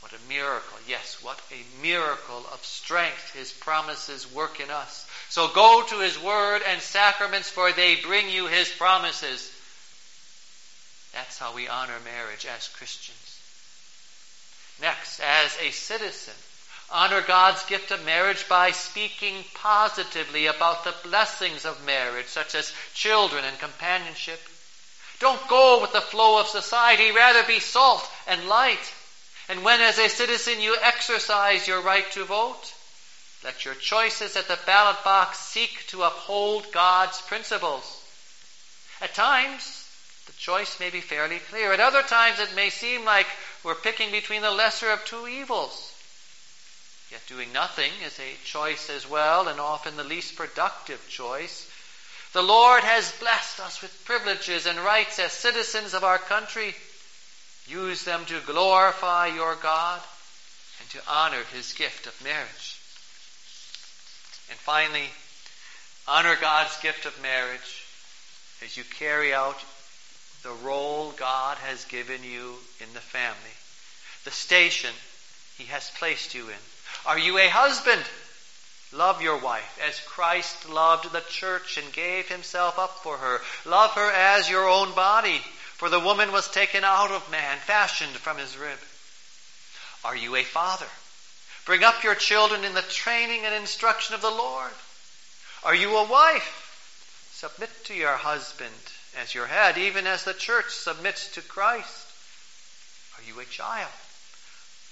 What 0.00 0.12
a 0.12 0.28
miracle. 0.28 0.78
Yes, 0.86 1.16
what 1.22 1.40
a 1.50 1.82
miracle 1.82 2.44
of 2.52 2.62
strength 2.62 3.32
his 3.32 3.50
promises 3.50 4.30
work 4.30 4.60
in 4.60 4.70
us. 4.70 5.06
So 5.30 5.48
go 5.48 5.82
to 5.88 6.00
his 6.00 6.20
word 6.20 6.60
and 6.68 6.82
sacraments, 6.82 7.48
for 7.48 7.72
they 7.72 7.96
bring 7.96 8.28
you 8.28 8.46
his 8.46 8.68
promises. 8.68 9.50
That's 11.14 11.38
how 11.38 11.54
we 11.54 11.68
honor 11.68 11.98
marriage 12.04 12.44
as 12.44 12.68
Christians. 12.68 13.40
Next, 14.80 15.20
as 15.20 15.56
a 15.60 15.70
citizen, 15.70 16.34
honor 16.90 17.22
God's 17.22 17.64
gift 17.66 17.92
of 17.92 18.04
marriage 18.04 18.48
by 18.48 18.72
speaking 18.72 19.44
positively 19.54 20.46
about 20.46 20.82
the 20.82 20.94
blessings 21.04 21.64
of 21.64 21.86
marriage, 21.86 22.26
such 22.26 22.56
as 22.56 22.72
children 22.94 23.44
and 23.44 23.58
companionship. 23.60 24.40
Don't 25.20 25.46
go 25.46 25.80
with 25.80 25.92
the 25.92 26.00
flow 26.00 26.40
of 26.40 26.48
society, 26.48 27.12
rather 27.12 27.44
be 27.44 27.60
salt 27.60 28.06
and 28.26 28.48
light. 28.48 28.92
And 29.48 29.62
when, 29.62 29.80
as 29.80 29.98
a 29.98 30.08
citizen, 30.08 30.60
you 30.60 30.76
exercise 30.82 31.68
your 31.68 31.80
right 31.80 32.10
to 32.12 32.24
vote, 32.24 32.74
let 33.44 33.64
your 33.64 33.74
choices 33.74 34.36
at 34.36 34.48
the 34.48 34.58
ballot 34.66 34.96
box 35.04 35.38
seek 35.38 35.86
to 35.88 36.02
uphold 36.02 36.72
God's 36.72 37.20
principles. 37.22 38.02
At 39.00 39.14
times, 39.14 39.83
choice 40.44 40.78
may 40.78 40.90
be 40.90 41.00
fairly 41.00 41.38
clear. 41.38 41.72
At 41.72 41.80
other 41.80 42.02
times, 42.02 42.38
it 42.38 42.54
may 42.54 42.68
seem 42.68 43.04
like 43.04 43.26
we're 43.62 43.74
picking 43.74 44.10
between 44.10 44.42
the 44.42 44.50
lesser 44.50 44.90
of 44.90 45.02
two 45.04 45.26
evils. 45.26 45.92
Yet 47.10 47.22
doing 47.26 47.50
nothing 47.52 47.90
is 48.04 48.18
a 48.18 48.44
choice 48.44 48.90
as 48.90 49.08
well, 49.08 49.48
and 49.48 49.58
often 49.58 49.96
the 49.96 50.04
least 50.04 50.36
productive 50.36 51.00
choice. 51.08 51.66
The 52.34 52.42
Lord 52.42 52.82
has 52.82 53.10
blessed 53.20 53.60
us 53.60 53.80
with 53.80 54.04
privileges 54.04 54.66
and 54.66 54.78
rights 54.80 55.18
as 55.18 55.32
citizens 55.32 55.94
of 55.94 56.04
our 56.04 56.18
country. 56.18 56.74
Use 57.66 58.04
them 58.04 58.26
to 58.26 58.40
glorify 58.40 59.28
your 59.28 59.56
God 59.56 60.02
and 60.80 60.90
to 60.90 61.00
honor 61.08 61.42
his 61.54 61.72
gift 61.72 62.06
of 62.06 62.22
marriage. 62.22 62.78
And 64.50 64.58
finally, 64.58 65.08
honor 66.06 66.36
God's 66.38 66.78
gift 66.82 67.06
of 67.06 67.22
marriage 67.22 67.86
as 68.62 68.76
you 68.76 68.84
carry 68.98 69.32
out 69.32 69.56
the 70.44 70.52
role 70.62 71.10
God 71.16 71.56
has 71.58 71.86
given 71.86 72.22
you 72.22 72.54
in 72.78 72.92
the 72.92 73.00
family, 73.00 73.56
the 74.24 74.30
station 74.30 74.90
He 75.56 75.64
has 75.64 75.90
placed 75.98 76.34
you 76.34 76.48
in. 76.48 76.62
Are 77.06 77.18
you 77.18 77.38
a 77.38 77.48
husband? 77.48 78.02
Love 78.92 79.22
your 79.22 79.38
wife 79.38 79.80
as 79.88 79.98
Christ 80.00 80.68
loved 80.68 81.10
the 81.10 81.22
church 81.22 81.78
and 81.78 81.92
gave 81.92 82.28
himself 82.28 82.78
up 82.78 83.02
for 83.02 83.16
her. 83.16 83.40
Love 83.64 83.92
her 83.92 84.10
as 84.12 84.48
your 84.48 84.68
own 84.68 84.94
body, 84.94 85.38
for 85.78 85.88
the 85.88 85.98
woman 85.98 86.30
was 86.30 86.48
taken 86.48 86.84
out 86.84 87.10
of 87.10 87.30
man, 87.30 87.56
fashioned 87.64 88.12
from 88.12 88.36
his 88.36 88.56
rib. 88.56 88.78
Are 90.04 90.14
you 90.14 90.36
a 90.36 90.44
father? 90.44 90.86
Bring 91.64 91.82
up 91.82 92.04
your 92.04 92.14
children 92.14 92.64
in 92.64 92.74
the 92.74 92.82
training 92.82 93.46
and 93.46 93.54
instruction 93.54 94.14
of 94.14 94.20
the 94.20 94.30
Lord. 94.30 94.70
Are 95.64 95.74
you 95.74 95.96
a 95.96 96.04
wife? 96.06 97.30
Submit 97.32 97.70
to 97.86 97.94
your 97.94 98.12
husband 98.12 98.70
as 99.20 99.34
your 99.34 99.46
head, 99.46 99.78
even 99.78 100.06
as 100.06 100.24
the 100.24 100.34
church 100.34 100.70
submits 100.70 101.32
to 101.34 101.42
Christ. 101.42 102.06
Are 103.18 103.24
you 103.24 103.40
a 103.40 103.44
child? 103.44 103.90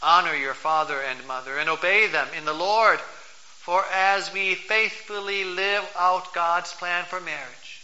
Honor 0.02 0.35
your 0.35 0.54
father 0.54 1.00
and 1.00 1.26
mother 1.26 1.58
and 1.58 1.68
obey 1.68 2.08
them 2.08 2.28
in 2.37 2.44
the 2.44 2.52
Lord. 2.52 3.00
For 3.00 3.85
as 3.92 4.32
we 4.32 4.56
faithfully 4.56 5.44
live 5.44 5.88
out 5.96 6.35
God's 6.35 6.72
plan 6.72 7.04
for 7.04 7.20
marriage, 7.20 7.80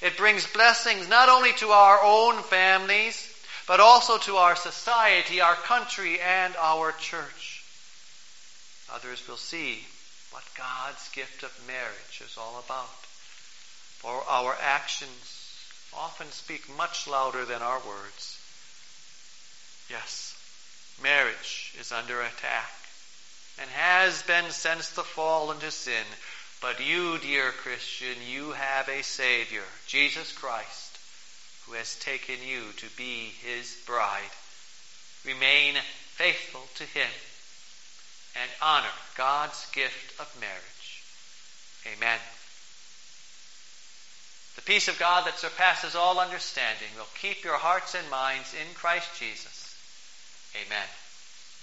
it 0.00 0.16
brings 0.16 0.46
blessings 0.46 1.08
not 1.08 1.28
only 1.28 1.52
to 1.54 1.68
our 1.68 2.00
own 2.02 2.42
families, 2.42 3.32
but 3.66 3.80
also 3.80 4.18
to 4.18 4.36
our 4.36 4.56
society, 4.56 5.40
our 5.40 5.54
country, 5.54 6.20
and 6.20 6.54
our 6.56 6.92
church. 6.92 7.64
Others 8.94 9.26
will 9.28 9.36
see 9.36 9.84
what 10.30 10.44
God's 10.56 11.08
gift 11.10 11.42
of 11.42 11.66
marriage 11.66 12.22
is 12.24 12.36
all 12.38 12.62
about. 12.64 12.88
For 13.98 14.22
our 14.28 14.56
actions 14.60 15.45
often 15.96 16.30
speak 16.30 16.62
much 16.76 17.06
louder 17.06 17.44
than 17.44 17.62
our 17.62 17.80
words. 17.80 18.38
Yes, 19.88 20.36
marriage 21.02 21.74
is 21.80 21.92
under 21.92 22.20
attack 22.20 22.70
and 23.58 23.70
has 23.70 24.22
been 24.22 24.50
since 24.50 24.90
the 24.90 25.02
fall 25.02 25.50
into 25.50 25.70
sin. 25.70 26.04
But 26.60 26.84
you, 26.84 27.18
dear 27.18 27.52
Christian, 27.52 28.16
you 28.26 28.52
have 28.52 28.88
a 28.88 29.02
Savior, 29.02 29.64
Jesus 29.86 30.32
Christ, 30.32 30.98
who 31.66 31.72
has 31.74 31.98
taken 31.98 32.36
you 32.42 32.62
to 32.78 32.86
be 32.96 33.32
His 33.42 33.76
bride. 33.86 34.32
Remain 35.24 35.74
faithful 36.14 36.66
to 36.76 36.84
Him 36.84 37.10
and 38.40 38.50
honor 38.60 38.94
God's 39.16 39.66
gift 39.72 40.18
of 40.20 40.40
marriage. 40.40 41.02
Amen. 41.86 42.18
The 44.56 44.62
peace 44.62 44.88
of 44.88 44.98
God 44.98 45.26
that 45.26 45.38
surpasses 45.38 45.94
all 45.94 46.18
understanding 46.18 46.88
will 46.96 47.08
keep 47.20 47.44
your 47.44 47.58
hearts 47.58 47.94
and 47.94 48.10
minds 48.10 48.54
in 48.54 48.74
Christ 48.74 49.08
Jesus. 49.18 49.76
Amen. 50.56 50.88